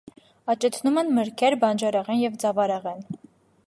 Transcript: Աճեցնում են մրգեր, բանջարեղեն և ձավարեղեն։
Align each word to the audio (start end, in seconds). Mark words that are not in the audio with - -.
Աճեցնում 0.53 0.97
են 1.03 1.13
մրգեր, 1.19 1.59
բանջարեղեն 1.67 2.21
և 2.25 2.43
ձավարեղեն։ 2.45 3.09